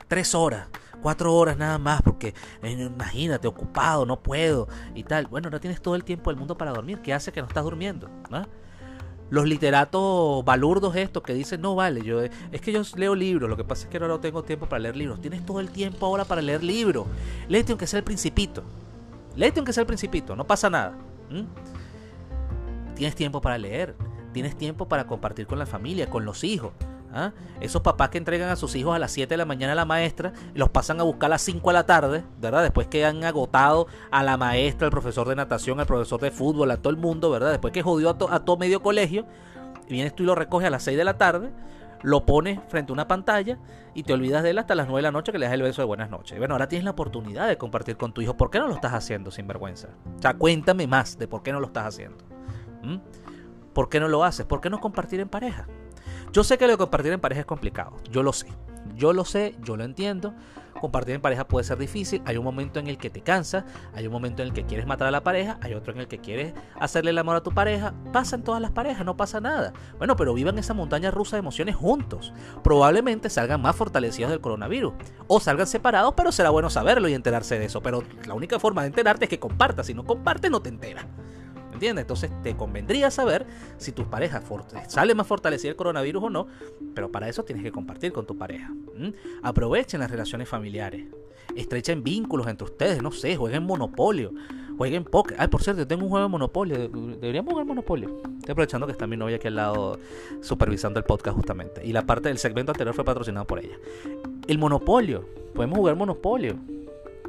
Tres 0.06 0.34
horas, 0.34 0.68
cuatro 1.00 1.34
horas 1.34 1.56
nada 1.56 1.78
más, 1.78 2.02
porque 2.02 2.34
eh, 2.62 2.72
imagínate, 2.72 3.48
ocupado, 3.48 4.04
no 4.04 4.22
puedo 4.22 4.68
y 4.94 5.02
tal. 5.04 5.28
Bueno, 5.28 5.48
no 5.48 5.58
tienes 5.58 5.80
todo 5.80 5.94
el 5.94 6.04
tiempo 6.04 6.28
del 6.28 6.38
mundo 6.38 6.58
para 6.58 6.72
dormir. 6.72 7.00
¿Qué 7.00 7.14
hace 7.14 7.32
que 7.32 7.40
no 7.40 7.48
estás 7.48 7.64
durmiendo? 7.64 8.10
Los 9.30 9.46
literatos 9.46 10.44
balurdos 10.44 10.94
estos 10.94 11.22
que 11.22 11.32
dicen, 11.32 11.62
no 11.62 11.74
vale, 11.74 12.02
yo 12.02 12.20
es 12.20 12.60
que 12.60 12.70
yo 12.70 12.82
leo 12.96 13.14
libros, 13.14 13.48
lo 13.48 13.56
que 13.56 13.64
pasa 13.64 13.84
es 13.84 13.88
que 13.88 13.96
ahora 13.96 14.08
no 14.08 14.20
tengo 14.20 14.42
tiempo 14.42 14.68
para 14.68 14.80
leer 14.80 14.96
libros. 14.96 15.22
Tienes 15.22 15.46
todo 15.46 15.60
el 15.60 15.70
tiempo 15.70 16.04
ahora 16.04 16.26
para 16.26 16.42
leer 16.42 16.62
libros. 16.62 17.06
Léete 17.48 17.72
aunque 17.72 17.86
sea 17.86 17.96
el 17.96 18.04
principito. 18.04 18.62
Léete 19.36 19.60
aunque 19.60 19.72
sea 19.72 19.80
el 19.80 19.86
principito, 19.86 20.36
no 20.36 20.46
pasa 20.46 20.68
nada. 20.68 20.94
¿Mm? 21.30 22.94
Tienes 22.94 23.14
tiempo 23.14 23.40
para 23.40 23.58
leer, 23.58 23.94
tienes 24.32 24.56
tiempo 24.56 24.88
para 24.88 25.06
compartir 25.06 25.46
con 25.46 25.58
la 25.58 25.66
familia, 25.66 26.08
con 26.08 26.24
los 26.24 26.44
hijos. 26.44 26.72
¿ah? 27.12 27.32
Esos 27.60 27.82
papás 27.82 28.10
que 28.10 28.18
entregan 28.18 28.48
a 28.48 28.56
sus 28.56 28.74
hijos 28.74 28.94
a 28.94 28.98
las 28.98 29.12
7 29.12 29.28
de 29.28 29.36
la 29.36 29.44
mañana 29.44 29.72
a 29.72 29.76
la 29.76 29.84
maestra, 29.84 30.32
los 30.54 30.70
pasan 30.70 31.00
a 31.00 31.02
buscar 31.02 31.28
a 31.28 31.34
las 31.34 31.42
5 31.42 31.68
de 31.68 31.72
la 31.72 31.86
tarde, 31.86 32.24
¿verdad? 32.40 32.62
Después 32.62 32.86
que 32.86 33.04
han 33.04 33.24
agotado 33.24 33.86
a 34.10 34.22
la 34.22 34.36
maestra, 34.36 34.86
al 34.86 34.90
profesor 34.90 35.28
de 35.28 35.36
natación, 35.36 35.80
al 35.80 35.86
profesor 35.86 36.20
de 36.20 36.30
fútbol, 36.30 36.70
a 36.70 36.76
todo 36.76 36.90
el 36.90 36.96
mundo, 36.96 37.30
¿verdad? 37.30 37.50
Después 37.50 37.72
que 37.72 37.82
jodió 37.82 38.10
a, 38.10 38.44
todo 38.44 38.56
medio 38.56 38.82
colegio, 38.82 39.26
vienes 39.88 40.14
tú 40.14 40.22
y 40.22 40.26
lo 40.26 40.34
recoges 40.34 40.66
a 40.68 40.70
las 40.70 40.82
6 40.82 40.96
de 40.96 41.04
la 41.04 41.18
tarde, 41.18 41.50
lo 42.06 42.24
pones 42.24 42.60
frente 42.68 42.92
a 42.92 42.94
una 42.94 43.08
pantalla 43.08 43.58
y 43.92 44.04
te 44.04 44.12
olvidas 44.12 44.44
de 44.44 44.50
él 44.50 44.58
hasta 44.58 44.76
las 44.76 44.86
9 44.86 44.98
de 44.98 45.02
la 45.02 45.10
noche 45.10 45.32
que 45.32 45.40
le 45.40 45.46
das 45.46 45.54
el 45.54 45.62
beso 45.62 45.82
de 45.82 45.86
buenas 45.86 46.08
noches. 46.08 46.38
Bueno, 46.38 46.54
ahora 46.54 46.68
tienes 46.68 46.84
la 46.84 46.92
oportunidad 46.92 47.48
de 47.48 47.58
compartir 47.58 47.96
con 47.96 48.12
tu 48.12 48.20
hijo. 48.20 48.36
¿Por 48.36 48.48
qué 48.48 48.60
no 48.60 48.68
lo 48.68 48.74
estás 48.74 48.94
haciendo 48.94 49.32
sin 49.32 49.48
vergüenza? 49.48 49.88
O 50.16 50.22
sea, 50.22 50.34
cuéntame 50.34 50.86
más 50.86 51.18
de 51.18 51.26
por 51.26 51.42
qué 51.42 51.50
no 51.50 51.58
lo 51.58 51.66
estás 51.66 51.86
haciendo. 51.86 52.24
¿Mm? 52.84 52.98
¿Por 53.72 53.88
qué 53.88 53.98
no 53.98 54.06
lo 54.06 54.22
haces? 54.22 54.46
¿Por 54.46 54.60
qué 54.60 54.70
no 54.70 54.78
compartir 54.78 55.18
en 55.18 55.28
pareja? 55.28 55.66
Yo 56.32 56.44
sé 56.44 56.56
que 56.56 56.66
lo 56.66 56.74
de 56.74 56.78
compartir 56.78 57.10
en 57.10 57.18
pareja 57.18 57.40
es 57.40 57.46
complicado. 57.46 57.96
Yo 58.08 58.22
lo 58.22 58.32
sé. 58.32 58.46
Yo 58.94 59.12
lo 59.12 59.24
sé, 59.24 59.56
yo 59.62 59.76
lo 59.76 59.84
entiendo. 59.84 60.34
Compartir 60.80 61.14
en 61.14 61.22
pareja 61.22 61.48
puede 61.48 61.64
ser 61.64 61.78
difícil. 61.78 62.22
Hay 62.26 62.36
un 62.36 62.44
momento 62.44 62.78
en 62.78 62.86
el 62.86 62.98
que 62.98 63.08
te 63.08 63.22
cansas, 63.22 63.64
hay 63.94 64.06
un 64.06 64.12
momento 64.12 64.42
en 64.42 64.48
el 64.48 64.54
que 64.54 64.64
quieres 64.64 64.86
matar 64.86 65.08
a 65.08 65.10
la 65.10 65.22
pareja, 65.22 65.58
hay 65.62 65.74
otro 65.74 65.92
en 65.92 66.00
el 66.00 66.08
que 66.08 66.18
quieres 66.18 66.54
hacerle 66.78 67.10
el 67.10 67.18
amor 67.18 67.36
a 67.36 67.42
tu 67.42 67.52
pareja. 67.52 67.94
Pasa 68.12 68.36
en 68.36 68.42
todas 68.42 68.60
las 68.60 68.72
parejas, 68.72 69.04
no 69.04 69.16
pasa 69.16 69.40
nada. 69.40 69.72
Bueno, 69.98 70.16
pero 70.16 70.34
vivan 70.34 70.58
esa 70.58 70.74
montaña 70.74 71.10
rusa 71.10 71.36
de 71.36 71.40
emociones 71.40 71.76
juntos. 71.76 72.32
Probablemente 72.62 73.30
salgan 73.30 73.62
más 73.62 73.74
fortalecidos 73.74 74.30
del 74.30 74.40
coronavirus. 74.40 74.92
O 75.28 75.40
salgan 75.40 75.66
separados, 75.66 76.14
pero 76.14 76.30
será 76.30 76.50
bueno 76.50 76.68
saberlo 76.68 77.08
y 77.08 77.14
enterarse 77.14 77.58
de 77.58 77.64
eso. 77.64 77.82
Pero 77.82 78.02
la 78.26 78.34
única 78.34 78.58
forma 78.58 78.82
de 78.82 78.88
enterarte 78.88 79.24
es 79.24 79.30
que 79.30 79.38
compartas. 79.38 79.86
Si 79.86 79.94
no 79.94 80.04
compartes, 80.04 80.50
no 80.50 80.60
te 80.60 80.68
enteras. 80.68 81.06
¿Entiendes? 81.76 82.04
Entonces 82.04 82.30
te 82.42 82.56
convendría 82.56 83.10
saber 83.10 83.46
si 83.76 83.92
tus 83.92 84.06
parejas 84.06 84.42
sale 84.88 85.14
más 85.14 85.26
fortalecida 85.26 85.68
el 85.68 85.76
coronavirus 85.76 86.22
o 86.22 86.30
no, 86.30 86.46
pero 86.94 87.12
para 87.12 87.28
eso 87.28 87.44
tienes 87.44 87.62
que 87.62 87.70
compartir 87.70 88.12
con 88.14 88.26
tu 88.26 88.38
pareja. 88.38 88.72
Aprovechen 89.42 90.00
las 90.00 90.10
relaciones 90.10 90.48
familiares, 90.48 91.04
estrechen 91.54 92.02
vínculos 92.02 92.46
entre 92.46 92.64
ustedes, 92.64 93.02
no 93.02 93.12
sé, 93.12 93.36
jueguen 93.36 93.64
Monopolio, 93.64 94.32
jueguen 94.78 95.04
Poker. 95.04 95.36
Ay, 95.38 95.48
por 95.48 95.62
cierto, 95.62 95.82
yo 95.82 95.86
tengo 95.86 96.04
un 96.04 96.08
juego 96.08 96.24
de 96.24 96.30
Monopolio, 96.30 96.78
deberíamos 96.88 97.52
jugar 97.52 97.66
Monopolio. 97.66 98.22
Estoy 98.38 98.52
aprovechando 98.52 98.86
que 98.86 98.92
está 98.92 99.06
mi 99.06 99.18
novia 99.18 99.36
aquí 99.36 99.48
al 99.48 99.56
lado 99.56 99.98
supervisando 100.40 100.98
el 100.98 101.04
podcast 101.04 101.36
justamente, 101.36 101.84
y 101.84 101.92
la 101.92 102.06
parte 102.06 102.30
del 102.30 102.38
segmento 102.38 102.72
anterior 102.72 102.94
fue 102.94 103.04
patrocinado 103.04 103.46
por 103.46 103.58
ella. 103.58 103.76
El 104.48 104.56
Monopolio, 104.56 105.26
podemos 105.54 105.76
jugar 105.76 105.94
Monopolio. 105.94 106.56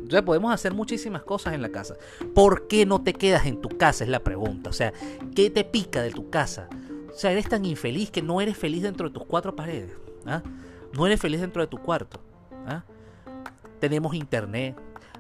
O 0.08 0.12
sea, 0.12 0.24
podemos 0.24 0.54
hacer 0.54 0.74
muchísimas 0.74 1.24
cosas 1.24 1.54
en 1.54 1.62
la 1.62 1.70
casa. 1.70 1.96
¿Por 2.34 2.68
qué 2.68 2.86
no 2.86 3.02
te 3.04 3.14
quedas 3.14 3.46
en 3.46 3.62
tu 3.62 3.70
casa? 3.70 4.04
Es 4.04 4.10
la 4.10 4.24
pregunta. 4.24 4.70
O 4.70 4.74
sea, 4.74 4.94
¿qué 5.36 5.50
te 5.50 5.64
pica 5.64 6.02
de 6.02 6.12
tu 6.12 6.30
casa? 6.30 6.70
O 7.14 7.18
sea, 7.18 7.32
eres 7.32 7.50
tan 7.50 7.66
infeliz 7.66 8.12
que 8.12 8.22
no 8.22 8.42
eres 8.42 8.58
feliz 8.58 8.84
dentro 8.84 9.08
de 9.08 9.14
tus 9.14 9.26
cuatro 9.26 9.56
paredes. 9.56 9.92
¿ah? 10.26 10.44
No 10.94 11.06
eres 11.06 11.20
feliz 11.20 11.42
dentro 11.42 11.62
de 11.62 11.68
tu 11.68 11.78
cuarto. 11.78 12.20
¿ah? 12.68 12.84
Tenemos 13.80 14.14
internet, 14.14 14.76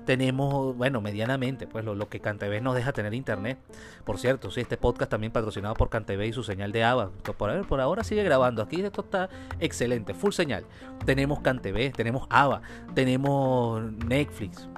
tenemos, 0.05 0.75
bueno, 0.77 1.01
medianamente, 1.01 1.67
pues 1.67 1.83
lo, 1.83 2.07
que 2.07 2.21
Cantv 2.21 2.61
nos 2.61 2.75
deja 2.75 2.93
tener 2.93 3.13
internet. 3.13 3.57
Por 4.05 4.17
cierto, 4.19 4.51
sí, 4.51 4.61
este 4.61 4.77
podcast 4.77 5.11
también 5.11 5.33
patrocinado 5.33 5.73
por 5.73 5.89
Cantv 5.89 6.21
y 6.23 6.31
su 6.31 6.43
señal 6.43 6.71
de 6.71 6.83
ABA. 6.85 7.09
Por, 7.37 7.67
por 7.67 7.81
ahora 7.81 8.05
sigue 8.05 8.23
grabando. 8.23 8.61
Aquí 8.61 8.81
esto 8.81 9.01
está 9.01 9.29
excelente, 9.59 10.13
full 10.13 10.31
señal. 10.31 10.65
Tenemos 11.05 11.41
Cantv, 11.41 11.91
tenemos 11.91 12.25
ABA, 12.29 12.61
tenemos 12.95 13.81
Netflix. 14.05 14.69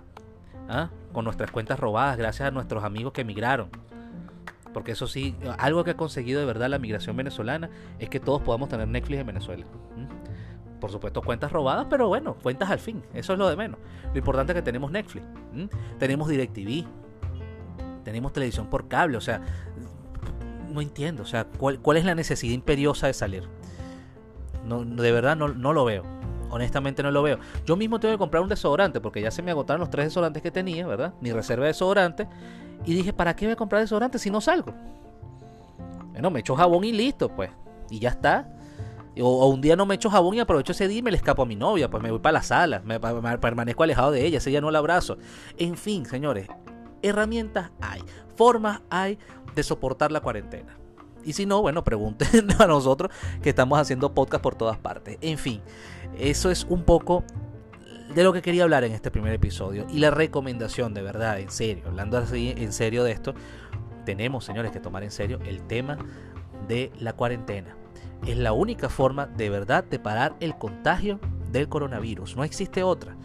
¿Ah? 0.69 0.89
Con 1.11 1.25
nuestras 1.25 1.51
cuentas 1.51 1.79
robadas, 1.79 2.17
gracias 2.17 2.47
a 2.47 2.51
nuestros 2.51 2.83
amigos 2.83 3.11
que 3.11 3.21
emigraron. 3.21 3.69
Porque 4.73 4.91
eso 4.91 5.07
sí, 5.07 5.35
algo 5.57 5.83
que 5.83 5.91
ha 5.91 5.97
conseguido 5.97 6.39
de 6.39 6.45
verdad 6.45 6.69
la 6.69 6.79
migración 6.79 7.17
venezolana 7.17 7.69
es 7.97 8.09
que 8.09 8.19
todos 8.19 8.41
podamos 8.41 8.69
tener 8.69 8.88
Netflix 8.88 9.19
en 9.19 9.27
Venezuela 9.27 9.65
por 10.79 10.91
supuesto, 10.91 11.21
cuentas 11.21 11.51
robadas, 11.51 11.88
pero 11.89 12.07
bueno, 12.07 12.35
cuentas 12.35 12.69
al 12.69 12.79
fin. 12.79 13.03
Eso 13.13 13.33
es 13.33 13.39
lo 13.39 13.49
de 13.49 13.55
menos. 13.55 13.79
Lo 14.11 14.17
importante 14.17 14.53
es 14.53 14.55
que 14.55 14.61
tenemos 14.61 14.91
Netflix, 14.91 15.25
tenemos 15.97 16.27
DirecTV, 16.27 16.85
tenemos 18.03 18.33
televisión 18.33 18.67
por 18.69 18.88
cable. 18.88 19.17
O 19.17 19.21
sea, 19.21 19.41
no 20.69 20.81
entiendo. 20.81 21.23
O 21.23 21.25
sea, 21.25 21.45
¿cuál, 21.45 21.79
cuál 21.79 21.97
es 21.97 22.05
la 22.05 22.15
necesidad 22.15 22.53
imperiosa 22.53 23.07
de 23.07 23.13
salir? 23.13 23.43
No, 24.65 24.83
de 24.83 25.11
verdad 25.11 25.35
no, 25.35 25.49
no 25.49 25.73
lo 25.73 25.85
veo. 25.85 26.03
Honestamente 26.49 27.03
no 27.03 27.11
lo 27.11 27.21
veo. 27.21 27.39
Yo 27.65 27.75
mismo 27.75 27.99
tengo 27.99 28.13
que 28.13 28.17
comprar 28.17 28.43
un 28.43 28.49
desodorante 28.49 28.99
porque 28.99 29.21
ya 29.21 29.31
se 29.31 29.41
me 29.41 29.51
agotaron 29.51 29.79
los 29.79 29.89
tres 29.89 30.07
desodorantes 30.07 30.41
que 30.41 30.51
tenía, 30.51 30.87
¿verdad? 30.87 31.13
Mi 31.21 31.31
reserva 31.31 31.65
de 31.65 31.69
desodorante. 31.69 32.27
Y 32.85 32.93
dije, 32.93 33.13
¿para 33.13 33.35
qué 33.35 33.45
voy 33.45 33.53
a 33.53 33.55
comprar 33.55 33.81
desodorante 33.81 34.19
si 34.19 34.29
no 34.29 34.41
salgo? 34.41 34.73
Bueno, 36.11 36.31
me 36.31 36.39
echo 36.39 36.55
jabón 36.55 36.83
y 36.83 36.91
listo, 36.91 37.29
pues. 37.29 37.51
Y 37.89 37.99
ya 37.99 38.09
está. 38.09 38.47
O, 39.21 39.47
un 39.47 39.61
día 39.61 39.75
no 39.75 39.85
me 39.85 39.95
echo 39.95 40.09
jabón 40.09 40.35
y 40.35 40.39
aprovecho 40.39 40.71
ese 40.71 40.87
día 40.87 40.99
y 40.99 41.01
me 41.01 41.11
le 41.11 41.17
escapo 41.17 41.41
a 41.41 41.45
mi 41.45 41.55
novia, 41.55 41.89
pues 41.89 42.01
me 42.01 42.09
voy 42.11 42.19
para 42.19 42.33
la 42.33 42.43
sala, 42.43 42.81
me, 42.85 42.99
permanezco 42.99 43.83
alejado 43.83 44.11
de 44.11 44.25
ella, 44.25 44.37
ese 44.37 44.49
día 44.49 44.61
no 44.61 44.71
la 44.71 44.79
abrazo. 44.79 45.17
En 45.57 45.75
fin, 45.75 46.05
señores, 46.05 46.47
herramientas 47.01 47.71
hay, 47.81 48.01
formas 48.35 48.81
hay 48.89 49.17
de 49.55 49.63
soportar 49.63 50.11
la 50.11 50.21
cuarentena. 50.21 50.77
Y 51.25 51.33
si 51.33 51.45
no, 51.45 51.61
bueno, 51.61 51.83
pregunten 51.83 52.47
a 52.59 52.67
nosotros 52.67 53.11
que 53.41 53.49
estamos 53.49 53.77
haciendo 53.77 54.13
podcast 54.13 54.41
por 54.41 54.55
todas 54.55 54.77
partes. 54.77 55.17
En 55.21 55.37
fin, 55.37 55.61
eso 56.17 56.51
es 56.51 56.65
un 56.69 56.83
poco 56.83 57.23
de 58.13 58.23
lo 58.23 58.33
que 58.33 58.41
quería 58.41 58.63
hablar 58.63 58.83
en 58.83 58.93
este 58.93 59.11
primer 59.11 59.33
episodio. 59.33 59.85
Y 59.89 59.99
la 59.99 60.11
recomendación, 60.11 60.93
de 60.93 61.01
verdad, 61.01 61.39
en 61.39 61.49
serio, 61.49 61.83
hablando 61.87 62.17
así 62.17 62.53
en 62.57 62.73
serio 62.73 63.03
de 63.03 63.11
esto, 63.11 63.33
tenemos, 64.05 64.45
señores, 64.45 64.71
que 64.71 64.79
tomar 64.79 65.03
en 65.03 65.11
serio 65.11 65.39
el 65.45 65.61
tema 65.63 65.97
de 66.67 66.91
la 66.99 67.13
cuarentena. 67.13 67.75
Es 68.25 68.37
la 68.37 68.53
única 68.53 68.89
forma 68.89 69.27
de 69.27 69.49
verdad 69.49 69.83
de 69.83 69.99
parar 69.99 70.35
el 70.39 70.57
contagio 70.57 71.19
del 71.51 71.69
coronavirus. 71.69 72.35
No 72.35 72.43
existe 72.43 72.83
otra. 72.83 73.15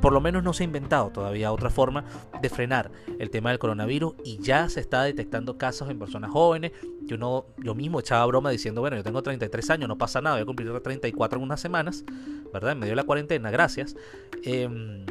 Por 0.00 0.12
lo 0.12 0.20
menos 0.20 0.42
no 0.42 0.52
se 0.52 0.62
ha 0.62 0.66
inventado 0.66 1.10
todavía 1.10 1.52
otra 1.52 1.70
forma 1.70 2.04
de 2.40 2.48
frenar 2.48 2.90
el 3.18 3.30
tema 3.30 3.50
del 3.50 3.58
coronavirus 3.58 4.14
y 4.24 4.38
ya 4.38 4.68
se 4.68 4.80
está 4.80 5.02
detectando 5.02 5.56
casos 5.56 5.88
en 5.90 5.98
personas 5.98 6.30
jóvenes. 6.30 6.72
Yo, 7.02 7.16
no, 7.16 7.46
yo 7.58 7.74
mismo 7.74 8.00
echaba 8.00 8.24
broma 8.26 8.50
diciendo, 8.50 8.80
bueno, 8.80 8.96
yo 8.96 9.02
tengo 9.02 9.22
33 9.22 9.70
años, 9.70 9.88
no 9.88 9.96
pasa 9.96 10.20
nada, 10.20 10.36
voy 10.36 10.42
a 10.42 10.46
cumplir 10.46 10.80
34 10.80 11.38
en 11.38 11.42
unas 11.42 11.60
semanas, 11.60 12.04
¿verdad? 12.52 12.72
En 12.72 12.78
medio 12.80 12.92
de 12.92 12.96
la 12.96 13.04
cuarentena, 13.04 13.50
gracias. 13.50 13.96
Em, 14.42 15.06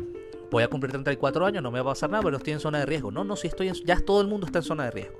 voy 0.52 0.64
a 0.64 0.68
cumplir 0.68 0.92
34 0.92 1.46
años, 1.46 1.64
no 1.64 1.72
me 1.72 1.80
va 1.80 1.92
a 1.92 1.94
pasar 1.94 2.10
nada, 2.10 2.24
pero 2.24 2.38
estoy 2.38 2.54
en 2.54 2.60
zona 2.60 2.80
de 2.80 2.86
riesgo. 2.86 3.12
No, 3.12 3.24
no, 3.24 3.36
si 3.36 3.48
estoy 3.48 3.70
en, 3.70 3.76
ya 3.86 4.00
todo 4.00 4.22
el 4.22 4.28
mundo 4.28 4.46
está 4.46 4.60
en 4.60 4.64
zona 4.64 4.86
de 4.86 4.92
riesgo. 4.92 5.18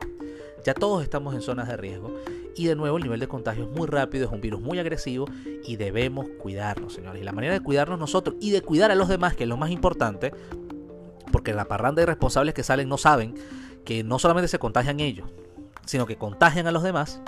Ya 0.66 0.74
todos 0.74 1.04
estamos 1.04 1.34
en 1.36 1.42
zonas 1.42 1.68
de 1.68 1.76
riesgo 1.76 2.16
y 2.56 2.68
de 2.68 2.76
nuevo 2.76 2.98
el 2.98 3.04
nivel 3.04 3.20
de 3.20 3.28
contagio 3.28 3.66
es 3.66 3.70
muy 3.70 3.88
rápido, 3.88 4.26
es 4.26 4.32
un 4.32 4.42
virus 4.42 4.62
muy 4.62 4.80
agresivo 4.80 5.28
y 5.66 5.76
debemos 5.76 6.28
cuidarnos, 6.40 6.94
señores. 6.94 7.22
Y 7.22 7.26
la 7.26 7.32
manera 7.32 7.54
de 7.54 7.62
cuidarnos 7.62 8.00
nosotros 8.00 8.36
y 8.40 8.52
de 8.52 8.62
cuidar 8.62 8.92
a 8.92 8.96
los 8.96 9.08
demás, 9.08 9.36
que 9.36 9.44
es 9.44 9.50
lo 9.50 9.58
más 9.58 9.72
importante, 9.72 10.32
porque 11.32 11.54
la 11.54 11.66
parranda 11.66 12.02
de 12.02 12.06
responsables 12.06 12.54
que 12.54 12.64
salen 12.64 12.90
no 12.90 12.98
saben 12.98 13.36
que 13.86 14.04
no 14.04 14.20
solamente 14.20 14.48
se 14.48 14.60
contagian 14.60 15.00
ellos, 15.00 15.30
sino 15.86 16.06
que 16.06 16.18
contagian 16.18 16.68
a 16.68 16.72
los 16.72 16.84
demás, 16.84 17.22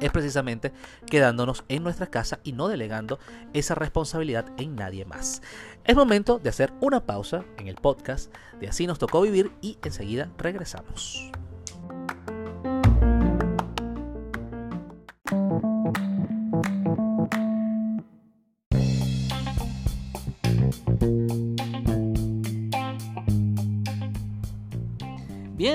es 0.00 0.10
precisamente 0.10 0.72
quedándonos 1.06 1.64
en 1.68 1.82
nuestra 1.82 2.06
casa 2.06 2.40
y 2.42 2.52
no 2.52 2.68
delegando 2.68 3.18
esa 3.52 3.74
responsabilidad 3.74 4.46
en 4.56 4.76
nadie 4.76 5.04
más. 5.04 5.42
Es 5.84 5.96
momento 5.96 6.38
de 6.38 6.48
hacer 6.48 6.72
una 6.80 7.04
pausa 7.04 7.44
en 7.58 7.68
el 7.68 7.76
podcast 7.76 8.32
de 8.60 8.68
Así 8.68 8.86
nos 8.86 8.98
tocó 8.98 9.20
vivir 9.20 9.50
y 9.60 9.78
enseguida 9.82 10.30
regresamos. 10.38 11.30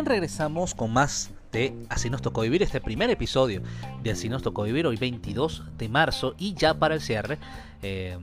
Regresamos 0.05 0.75
con 0.75 0.93
más 0.93 1.31
de 1.51 1.73
Así 1.89 2.11
nos 2.11 2.21
tocó 2.21 2.41
vivir, 2.41 2.61
este 2.61 2.79
primer 2.79 3.09
episodio 3.09 3.63
de 4.03 4.11
Así 4.11 4.29
nos 4.29 4.43
tocó 4.43 4.63
vivir, 4.63 4.85
hoy 4.85 4.97
22 4.97 5.63
de 5.77 5.89
marzo 5.89 6.35
y 6.37 6.53
ya 6.53 6.75
para 6.75 6.93
el 6.93 7.01
cierre. 7.01 7.39
Eh, 7.81 8.17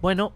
bueno, 0.00 0.32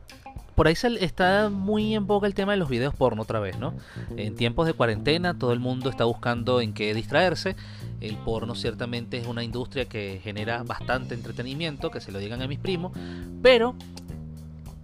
por 0.54 0.68
ahí 0.68 0.74
está 1.00 1.48
muy 1.48 1.94
en 1.94 2.06
boga 2.06 2.28
el 2.28 2.34
tema 2.34 2.52
de 2.52 2.58
los 2.58 2.68
videos 2.68 2.94
porno 2.94 3.22
otra 3.22 3.40
vez, 3.40 3.58
¿no? 3.58 3.72
En 4.18 4.36
tiempos 4.36 4.66
de 4.66 4.74
cuarentena 4.74 5.38
todo 5.38 5.54
el 5.54 5.60
mundo 5.60 5.88
está 5.88 6.04
buscando 6.04 6.60
en 6.60 6.74
qué 6.74 6.92
distraerse. 6.92 7.56
El 8.02 8.16
porno 8.18 8.54
ciertamente 8.54 9.16
es 9.16 9.26
una 9.26 9.42
industria 9.42 9.86
que 9.86 10.20
genera 10.22 10.62
bastante 10.62 11.14
entretenimiento, 11.14 11.90
que 11.90 12.02
se 12.02 12.12
lo 12.12 12.18
digan 12.18 12.42
a 12.42 12.46
mis 12.46 12.58
primos, 12.58 12.92
pero 13.40 13.74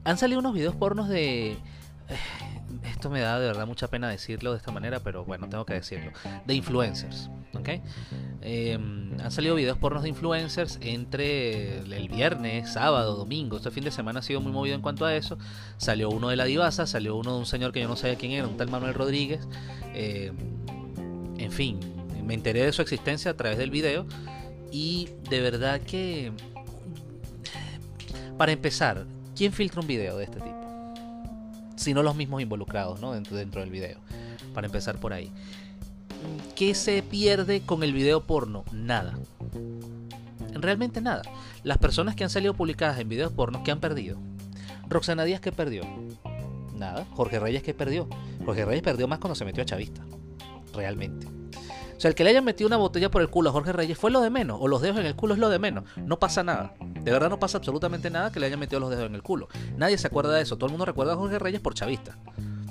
han 0.04 0.16
salido 0.16 0.40
unos 0.40 0.54
videos 0.54 0.74
pornos 0.74 1.10
de... 1.10 1.58
Me 3.10 3.20
da 3.20 3.38
de 3.38 3.46
verdad 3.46 3.66
mucha 3.66 3.88
pena 3.88 4.08
decirlo 4.08 4.52
de 4.52 4.58
esta 4.58 4.72
manera, 4.72 5.00
pero 5.00 5.24
bueno, 5.24 5.48
tengo 5.48 5.64
que 5.64 5.74
decirlo. 5.74 6.10
De 6.46 6.54
influencers, 6.54 7.30
¿ok? 7.54 7.68
Em, 8.42 9.20
han 9.20 9.30
salido 9.30 9.54
videos 9.54 9.78
pornos 9.78 10.02
de 10.02 10.08
influencers 10.08 10.78
entre 10.80 11.78
el 11.78 12.08
viernes, 12.08 12.72
sábado, 12.72 13.16
domingo. 13.16 13.56
Este 13.56 13.70
fin 13.70 13.84
de 13.84 13.90
semana 13.90 14.20
ha 14.20 14.22
sido 14.22 14.40
muy 14.40 14.52
movido 14.52 14.74
en 14.74 14.82
cuanto 14.82 15.04
a 15.04 15.14
eso. 15.14 15.38
Salió 15.76 16.10
uno 16.10 16.28
de 16.28 16.36
la 16.36 16.44
divasa, 16.44 16.86
salió 16.86 17.16
uno 17.16 17.32
de 17.34 17.38
un 17.38 17.46
señor 17.46 17.72
que 17.72 17.80
yo 17.80 17.88
no 17.88 17.96
sabía 17.96 18.16
quién 18.16 18.32
era, 18.32 18.46
un 18.46 18.56
tal 18.56 18.70
Manuel 18.70 18.94
Rodríguez. 18.94 19.46
Em, 19.94 20.34
en 21.38 21.52
fin, 21.52 21.80
me 22.24 22.34
enteré 22.34 22.64
de 22.64 22.72
su 22.72 22.82
existencia 22.82 23.30
a 23.30 23.34
través 23.34 23.58
del 23.58 23.70
video. 23.70 24.06
Y 24.70 25.08
de 25.30 25.40
verdad 25.40 25.80
que... 25.80 26.32
Para 28.36 28.52
empezar, 28.52 29.06
¿quién 29.34 29.52
filtra 29.52 29.80
un 29.80 29.86
video 29.86 30.18
de 30.18 30.24
este 30.24 30.40
tipo? 30.40 30.65
Sino 31.76 32.02
los 32.02 32.16
mismos 32.16 32.42
involucrados 32.42 33.00
¿no? 33.00 33.12
dentro, 33.12 33.36
dentro 33.36 33.60
del 33.60 33.70
video. 33.70 33.98
Para 34.54 34.66
empezar 34.66 34.98
por 34.98 35.12
ahí. 35.12 35.30
¿Qué 36.54 36.74
se 36.74 37.02
pierde 37.02 37.60
con 37.60 37.82
el 37.82 37.92
video 37.92 38.22
porno? 38.24 38.64
Nada. 38.72 39.18
Realmente 40.52 41.00
nada. 41.00 41.22
Las 41.62 41.78
personas 41.78 42.16
que 42.16 42.24
han 42.24 42.30
salido 42.30 42.54
publicadas 42.54 42.98
en 42.98 43.08
videos 43.08 43.32
porno, 43.32 43.62
¿qué 43.62 43.70
han 43.70 43.80
perdido? 43.80 44.18
Roxana 44.88 45.24
Díaz, 45.24 45.40
¿qué 45.40 45.52
perdió? 45.52 45.82
Nada. 46.74 47.06
Jorge 47.14 47.38
Reyes, 47.38 47.62
¿qué 47.62 47.74
perdió? 47.74 48.08
Jorge 48.44 48.64
Reyes 48.64 48.82
perdió 48.82 49.08
más 49.08 49.18
cuando 49.18 49.34
se 49.34 49.44
metió 49.44 49.62
a 49.62 49.66
Chavista. 49.66 50.02
Realmente. 50.74 51.26
O 51.96 52.00
sea, 52.00 52.10
el 52.10 52.14
que 52.14 52.24
le 52.24 52.30
hayan 52.30 52.44
metido 52.44 52.68
una 52.68 52.76
botella 52.76 53.10
por 53.10 53.22
el 53.22 53.28
culo 53.28 53.50
a 53.50 53.52
Jorge 53.52 53.72
Reyes 53.72 53.98
fue 53.98 54.10
lo 54.10 54.20
de 54.20 54.30
menos, 54.30 54.58
o 54.60 54.68
los 54.68 54.82
dedos 54.82 54.98
en 54.98 55.06
el 55.06 55.16
culo 55.16 55.34
es 55.34 55.40
lo 55.40 55.48
de 55.48 55.58
menos. 55.58 55.84
No 55.96 56.18
pasa 56.18 56.42
nada. 56.42 56.74
De 57.06 57.12
verdad 57.12 57.30
no 57.30 57.38
pasa 57.38 57.58
absolutamente 57.58 58.10
nada 58.10 58.32
que 58.32 58.40
le 58.40 58.46
hayan 58.46 58.58
metido 58.58 58.80
los 58.80 58.90
dedos 58.90 59.06
en 59.06 59.14
el 59.14 59.22
culo. 59.22 59.46
Nadie 59.76 59.96
se 59.96 60.08
acuerda 60.08 60.34
de 60.34 60.42
eso. 60.42 60.56
Todo 60.56 60.66
el 60.66 60.72
mundo 60.72 60.86
recuerda 60.86 61.12
a 61.12 61.16
Jorge 61.16 61.38
Reyes 61.38 61.60
por 61.60 61.72
chavista. 61.72 62.18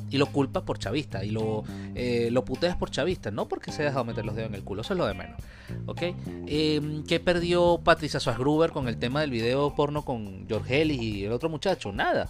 Y 0.09 0.17
lo 0.17 0.25
culpa 0.25 0.65
por 0.65 0.77
chavista. 0.77 1.23
Y 1.23 1.29
lo, 1.29 1.63
eh, 1.95 2.27
lo 2.33 2.43
puteas 2.43 2.75
por 2.75 2.91
chavista. 2.91 3.31
No 3.31 3.47
porque 3.47 3.71
se 3.71 3.77
haya 3.77 3.91
dejado 3.91 4.03
meter 4.03 4.25
los 4.25 4.35
dedos 4.35 4.49
en 4.49 4.55
el 4.55 4.63
culo. 4.65 4.81
Eso 4.81 4.93
es 4.93 4.97
lo 4.97 5.05
de 5.05 5.13
menos. 5.13 5.41
¿Ok? 5.85 6.01
Eh, 6.47 7.01
¿Qué 7.07 7.21
perdió 7.21 7.79
Patricia 7.81 8.19
Schwarzenegger 8.19 8.71
con 8.71 8.89
el 8.89 8.97
tema 8.97 9.21
del 9.21 9.31
video 9.31 9.73
porno 9.73 10.03
con 10.03 10.45
George 10.49 10.81
Ellis 10.81 11.01
y 11.01 11.23
el 11.23 11.31
otro 11.31 11.47
muchacho? 11.47 11.93
Nada. 11.93 12.29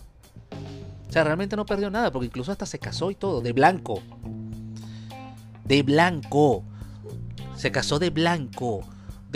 O 1.09 1.11
sea, 1.11 1.23
realmente 1.23 1.55
no 1.55 1.65
perdió 1.65 1.89
nada. 1.89 2.11
Porque 2.11 2.27
incluso 2.27 2.51
hasta 2.51 2.67
se 2.67 2.77
casó 2.77 3.09
y 3.09 3.15
todo. 3.15 3.41
De 3.41 3.51
blanco. 3.51 4.03
De 5.63 5.81
blanco 5.81 6.63
se 7.55 7.71
casó 7.71 7.97
de 7.97 8.11
blanco. 8.11 8.81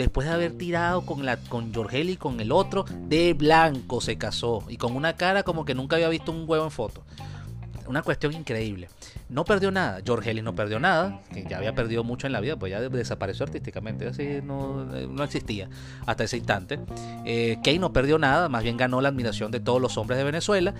Después 0.00 0.26
de 0.26 0.32
haber 0.32 0.52
tirado 0.52 1.04
con, 1.04 1.26
la, 1.26 1.36
con 1.36 1.74
y 1.92 2.16
con 2.16 2.40
el 2.40 2.52
otro, 2.52 2.86
de 3.06 3.34
blanco 3.34 4.00
se 4.00 4.16
casó. 4.16 4.64
Y 4.70 4.78
con 4.78 4.96
una 4.96 5.12
cara 5.12 5.42
como 5.42 5.66
que 5.66 5.74
nunca 5.74 5.96
había 5.96 6.08
visto 6.08 6.32
un 6.32 6.48
huevo 6.48 6.64
en 6.64 6.70
foto. 6.70 7.04
Una 7.86 8.00
cuestión 8.00 8.32
increíble. 8.32 8.88
No 9.28 9.44
perdió 9.44 9.70
nada. 9.70 10.00
George 10.02 10.30
Ellis 10.30 10.42
no 10.42 10.54
perdió 10.54 10.80
nada, 10.80 11.20
que 11.34 11.44
ya 11.44 11.58
había 11.58 11.74
perdido 11.74 12.02
mucho 12.02 12.26
en 12.26 12.32
la 12.32 12.40
vida, 12.40 12.56
pues 12.56 12.70
ya 12.70 12.80
desapareció 12.80 13.44
artísticamente. 13.44 14.06
Así 14.06 14.40
no, 14.42 14.86
no 14.86 15.22
existía 15.22 15.68
hasta 16.06 16.24
ese 16.24 16.38
instante. 16.38 16.80
Eh, 17.26 17.58
no 17.78 17.92
perdió 17.92 18.18
nada, 18.18 18.48
más 18.48 18.62
bien 18.62 18.78
ganó 18.78 19.02
la 19.02 19.10
admiración 19.10 19.50
de 19.50 19.60
todos 19.60 19.82
los 19.82 19.98
hombres 19.98 20.16
de 20.16 20.24
Venezuela. 20.24 20.72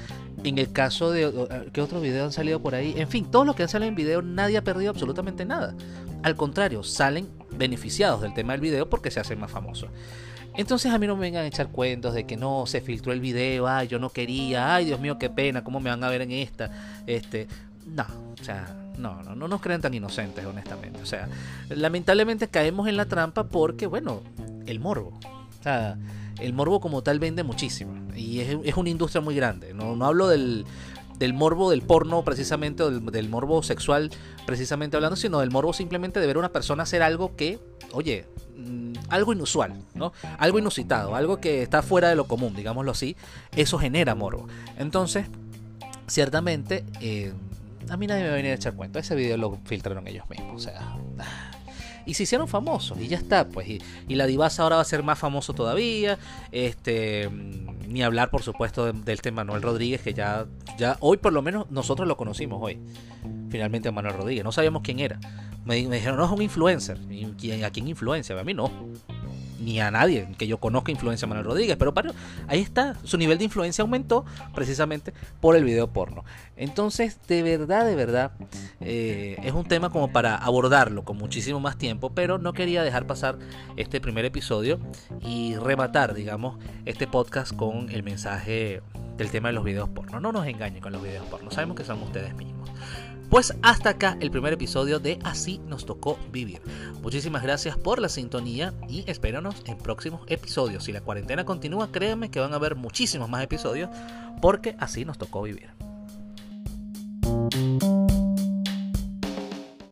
En 0.44 0.56
el 0.56 0.72
caso 0.72 1.10
de. 1.10 1.70
¿Qué 1.74 1.82
otros 1.82 2.00
videos 2.00 2.24
han 2.24 2.32
salido 2.32 2.62
por 2.62 2.74
ahí? 2.74 2.94
En 2.96 3.08
fin, 3.08 3.30
todos 3.30 3.44
los 3.44 3.54
que 3.54 3.64
han 3.64 3.68
salido 3.68 3.90
en 3.90 3.96
video, 3.96 4.22
nadie 4.22 4.56
ha 4.56 4.64
perdido 4.64 4.88
absolutamente 4.88 5.44
nada. 5.44 5.74
Al 6.22 6.36
contrario, 6.36 6.82
salen 6.82 7.28
beneficiados 7.52 8.22
del 8.22 8.34
tema 8.34 8.52
del 8.52 8.60
video 8.60 8.88
porque 8.88 9.10
se 9.10 9.20
hacen 9.20 9.38
más 9.38 9.50
famosos. 9.50 9.90
Entonces 10.56 10.92
a 10.92 10.98
mí 10.98 11.06
no 11.06 11.14
me 11.14 11.22
vengan 11.22 11.44
a 11.44 11.46
echar 11.46 11.68
cuentos 11.68 12.14
de 12.14 12.24
que 12.24 12.36
no 12.36 12.66
se 12.66 12.80
filtró 12.80 13.12
el 13.12 13.20
video, 13.20 13.68
ay, 13.68 13.88
yo 13.88 13.98
no 13.98 14.10
quería, 14.10 14.74
ay, 14.74 14.86
Dios 14.86 15.00
mío, 15.00 15.18
qué 15.18 15.30
pena, 15.30 15.62
cómo 15.62 15.80
me 15.80 15.90
van 15.90 16.02
a 16.02 16.08
ver 16.08 16.22
en 16.22 16.32
esta. 16.32 16.70
Este, 17.06 17.46
no, 17.86 18.04
o 18.40 18.44
sea, 18.44 18.76
no, 18.98 19.22
no, 19.22 19.34
no 19.34 19.48
nos 19.48 19.60
creen 19.60 19.80
tan 19.80 19.94
inocentes, 19.94 20.44
honestamente. 20.44 21.00
O 21.00 21.06
sea, 21.06 21.28
lamentablemente 21.68 22.48
caemos 22.48 22.88
en 22.88 22.96
la 22.96 23.06
trampa 23.06 23.44
porque, 23.44 23.86
bueno, 23.86 24.22
el 24.66 24.80
morbo. 24.80 25.18
O 25.60 25.62
sea, 25.62 25.96
el 26.40 26.52
morbo 26.52 26.80
como 26.80 27.02
tal 27.02 27.18
vende 27.20 27.42
muchísimo. 27.42 27.92
Y 28.16 28.40
es, 28.40 28.56
es 28.64 28.76
una 28.76 28.90
industria 28.90 29.20
muy 29.20 29.36
grande. 29.36 29.72
No, 29.72 29.94
no 29.94 30.04
hablo 30.04 30.28
del, 30.28 30.66
del 31.20 31.34
morbo 31.34 31.70
del 31.70 31.82
porno 31.82 32.24
precisamente, 32.24 32.82
o 32.82 32.90
del, 32.90 33.28
morbo 33.28 33.62
sexual 33.62 34.10
precisamente 34.44 34.96
hablando, 34.96 35.14
sino 35.14 35.38
del 35.38 35.52
morbo 35.52 35.72
simplemente 35.72 36.18
de 36.18 36.26
ver 36.26 36.34
a 36.34 36.40
una 36.40 36.52
persona 36.52 36.82
hacer 36.82 37.02
algo 37.02 37.36
que, 37.36 37.60
oye, 37.92 38.26
Mm, 38.60 38.92
algo 39.08 39.32
inusual, 39.32 39.72
¿no? 39.94 40.12
Algo 40.38 40.58
inusitado, 40.58 41.14
algo 41.14 41.40
que 41.40 41.62
está 41.62 41.82
fuera 41.82 42.08
de 42.08 42.16
lo 42.16 42.26
común, 42.26 42.54
digámoslo 42.54 42.90
así, 42.90 43.16
eso 43.56 43.78
genera 43.78 44.14
morbo. 44.14 44.48
Entonces, 44.76 45.26
ciertamente, 46.06 46.84
eh, 47.00 47.32
a 47.88 47.96
mí 47.96 48.06
nadie 48.06 48.22
me 48.22 48.28
va 48.28 48.34
a 48.34 48.36
venir 48.36 48.52
a 48.52 48.54
echar 48.54 48.74
cuenta. 48.74 48.98
Ese 48.98 49.14
video 49.14 49.36
lo 49.38 49.58
filtraron 49.64 50.06
ellos 50.06 50.28
mismos, 50.28 50.54
o 50.54 50.58
sea. 50.58 50.96
Y 52.06 52.14
se 52.14 52.24
hicieron 52.24 52.48
famosos, 52.48 52.98
y 52.98 53.08
ya 53.08 53.16
está, 53.16 53.48
pues. 53.48 53.68
Y, 53.68 54.14
la 54.14 54.26
Divasa 54.26 54.62
ahora 54.62 54.76
va 54.76 54.82
a 54.82 54.86
ser 54.86 55.02
más 55.02 55.18
famoso 55.18 55.54
todavía. 55.54 56.18
Este. 56.52 57.30
Ni 57.90 58.02
hablar, 58.02 58.30
por 58.30 58.42
supuesto, 58.42 58.92
del 58.92 59.20
tema 59.20 59.42
Manuel 59.42 59.62
Rodríguez, 59.62 60.00
que 60.00 60.14
ya, 60.14 60.46
ya 60.78 60.96
hoy 61.00 61.16
por 61.16 61.32
lo 61.32 61.42
menos 61.42 61.68
nosotros 61.72 62.06
lo 62.06 62.16
conocimos 62.16 62.60
hoy. 62.62 62.78
Finalmente 63.50 63.90
Manuel 63.90 64.14
Rodríguez. 64.14 64.44
No 64.44 64.52
sabíamos 64.52 64.82
quién 64.82 65.00
era. 65.00 65.18
Me, 65.64 65.74
dijeron, 65.74 66.16
no, 66.16 66.24
es 66.24 66.30
un 66.30 66.40
influencer. 66.40 66.98
¿Y 67.10 67.62
¿A 67.62 67.70
quién 67.70 67.88
influencia? 67.88 68.38
A 68.38 68.44
mí 68.44 68.54
no. 68.54 68.70
Ni 69.60 69.80
a 69.80 69.90
nadie 69.90 70.28
que 70.38 70.46
yo 70.46 70.58
conozca 70.58 70.90
influencia 70.90 71.28
Manuel 71.28 71.46
Rodríguez. 71.46 71.76
Pero 71.76 71.94
para, 71.94 72.12
ahí 72.48 72.60
está. 72.60 72.96
Su 73.04 73.18
nivel 73.18 73.38
de 73.38 73.44
influencia 73.44 73.82
aumentó 73.82 74.24
precisamente 74.54 75.12
por 75.40 75.56
el 75.56 75.64
video 75.64 75.88
porno. 75.88 76.24
Entonces, 76.56 77.18
de 77.28 77.42
verdad, 77.42 77.84
de 77.84 77.94
verdad, 77.94 78.32
eh, 78.80 79.36
es 79.42 79.52
un 79.52 79.64
tema 79.64 79.90
como 79.90 80.12
para 80.12 80.36
abordarlo 80.36 81.04
con 81.04 81.16
muchísimo 81.18 81.60
más 81.60 81.76
tiempo. 81.76 82.10
Pero 82.10 82.38
no 82.38 82.52
quería 82.52 82.82
dejar 82.82 83.06
pasar 83.06 83.38
este 83.76 84.00
primer 84.00 84.24
episodio 84.24 84.80
y 85.20 85.54
rematar, 85.56 86.14
digamos, 86.14 86.58
este 86.86 87.06
podcast 87.06 87.54
con 87.54 87.90
el 87.90 88.02
mensaje 88.02 88.82
del 89.16 89.30
tema 89.30 89.48
de 89.48 89.54
los 89.54 89.64
videos 89.64 89.88
porno. 89.88 90.18
No 90.20 90.32
nos 90.32 90.46
engañen 90.46 90.80
con 90.80 90.92
los 90.92 91.02
videos 91.02 91.26
porno. 91.26 91.50
Sabemos 91.50 91.76
que 91.76 91.84
son 91.84 92.02
ustedes 92.02 92.34
mismos. 92.34 92.70
Pues 93.30 93.54
hasta 93.62 93.90
acá 93.90 94.18
el 94.20 94.32
primer 94.32 94.52
episodio 94.52 94.98
de 94.98 95.20
Así 95.22 95.60
nos 95.68 95.86
tocó 95.86 96.18
vivir. 96.32 96.60
Muchísimas 97.00 97.44
gracias 97.44 97.78
por 97.78 98.00
la 98.00 98.08
sintonía 98.08 98.74
y 98.88 99.08
espéranos 99.08 99.54
en 99.66 99.78
próximos 99.78 100.22
episodios. 100.26 100.82
Si 100.82 100.92
la 100.92 101.00
cuarentena 101.00 101.44
continúa, 101.44 101.92
créanme 101.92 102.32
que 102.32 102.40
van 102.40 102.52
a 102.52 102.56
haber 102.56 102.74
muchísimos 102.74 103.30
más 103.30 103.44
episodios 103.44 103.88
porque 104.42 104.74
así 104.80 105.04
nos 105.04 105.16
tocó 105.16 105.42
vivir. 105.42 105.70